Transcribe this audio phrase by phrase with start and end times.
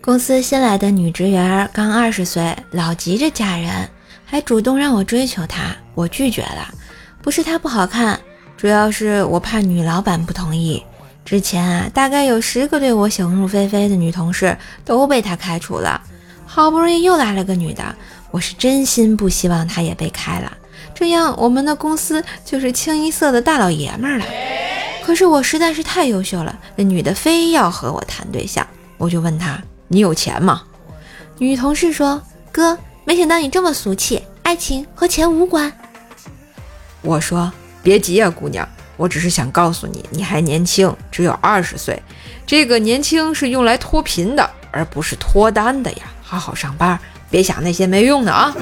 [0.00, 3.86] 公司新来的女职员刚二十岁，老急着嫁人，
[4.24, 6.72] 还主动让我追求她，我拒绝了。
[7.20, 8.18] 不是她不好看，
[8.56, 10.82] 主要是我怕女老板不同意。
[11.22, 14.56] 之前啊，大概有十个对我想入非非的女同事
[14.86, 16.00] 都被她开除了，
[16.46, 17.94] 好不容易又来了个女的，
[18.30, 20.50] 我是真心不希望她也被开了，
[20.94, 24.24] 这样我们的公司就是清一色的大老爷们儿了。
[25.10, 28.64] 可是我实在是太优秀了，那女的非要和我谈对象，
[28.96, 29.60] 我就问她。
[29.88, 30.62] 你有钱吗？
[31.36, 35.72] 女同事说：“哥，没想到你这么俗气，爱情和钱无关。”
[37.02, 42.00] 我说：“别急啊，姑娘，我只是想告诉你，你还年轻，只有二十岁，
[42.46, 46.04] 这个年轻是用来脱贫的，而不是脱单的呀。
[46.22, 46.96] 好好上班，
[47.28, 48.54] 别想那些没用的啊。”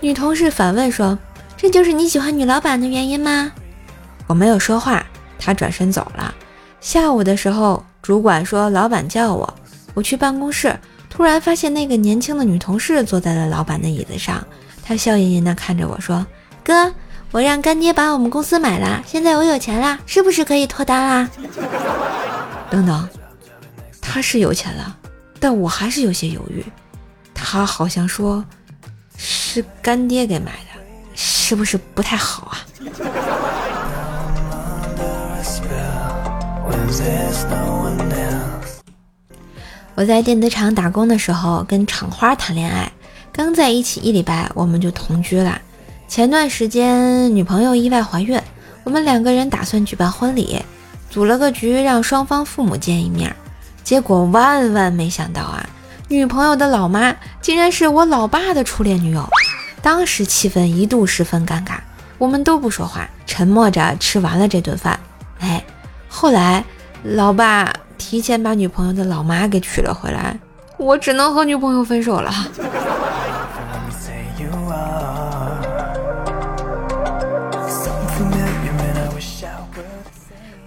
[0.00, 1.18] 女同事反问说
[1.58, 3.52] ：“这就是你喜欢女老板的原因吗？”
[4.26, 5.04] 我没有说话，
[5.38, 6.34] 他转身走了。
[6.80, 9.54] 下午的时候，主管说老板叫我。
[9.94, 10.76] 我去办公室，
[11.08, 14.44] 突然发现那个年轻的女同事坐在了老板的椅子上。
[14.82, 16.26] 她笑吟吟地看着我说
[16.64, 16.92] ：“哥，
[17.30, 21.30] 我让干爹把我们公司买了，现在我有钱了，是不是可以脱单啦？”
[22.68, 23.08] 等等，
[24.00, 24.96] 他是有钱了，
[25.38, 26.64] 但我还是有些犹豫。
[27.32, 28.44] 他好像说
[29.16, 30.80] 是干爹给买的，
[31.14, 32.58] 是不是不太好啊？
[39.96, 42.90] 我在电子厂打工的时候，跟厂花谈恋爱，
[43.32, 45.60] 刚在一起一礼拜，我们就同居了。
[46.08, 48.40] 前段时间女朋友意外怀孕，
[48.82, 50.60] 我们两个人打算举办婚礼，
[51.08, 53.34] 组了个局让双方父母见一面。
[53.84, 55.64] 结果万万没想到啊，
[56.08, 59.28] 女朋友的老妈竟然是我老爸的初恋女友，
[59.80, 61.76] 当时气氛一度十分尴尬，
[62.18, 64.98] 我们都不说话，沉默着吃完了这顿饭。
[65.38, 65.64] 哎，
[66.14, 66.64] 后来
[67.02, 67.72] 老爸。
[67.96, 70.36] 提前把女朋友的老妈给娶了回来，
[70.76, 72.30] 我只能和女朋友分手了。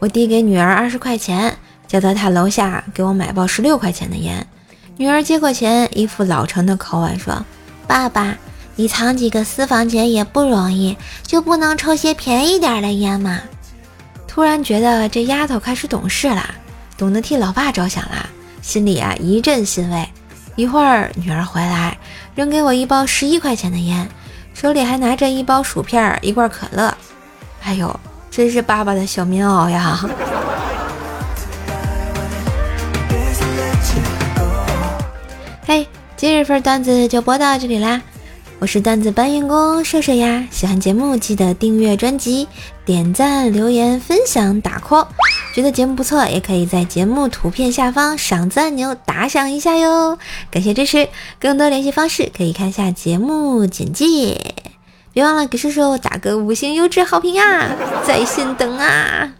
[0.00, 1.54] 我递给女儿二十块钱，
[1.86, 4.44] 叫到她楼下给我买包十六块钱的烟。
[4.96, 7.44] 女儿接过钱，一副老成的口吻说
[7.86, 8.34] ：“爸爸，
[8.76, 13.40] 你藏几个私房钱也不容易，就不能抽些便宜点的烟吗？”
[14.40, 16.54] 突然觉得这丫头开始懂事了。
[16.96, 18.24] 懂得替老爸着想啦，
[18.62, 20.08] 心里啊一阵欣慰。
[20.56, 21.98] 一会儿女儿回来，
[22.34, 24.08] 扔给我一包十一块钱的烟，
[24.54, 26.96] 手里还拿着一包薯片、一罐可乐。
[27.64, 30.00] 哎呦，真是爸爸的小棉袄呀！
[35.66, 35.86] 嘿，
[36.16, 38.00] 今日份段子就播到这里啦。
[38.60, 42.46] 我是段子搬运工瘦瘦呀，喜欢节目记得订阅专辑、
[42.84, 45.06] 点赞、留言、分享、打 call。
[45.54, 50.18] 觉得节目不错，也可以在节目图片下方赏赞按钮打赏一下哟，
[50.50, 51.08] 感谢支持。
[51.40, 54.54] 更多联系方式可以看下节目简介，
[55.14, 57.70] 别忘了给瘦瘦打个五星优质好评啊，
[58.06, 59.39] 在线等啊！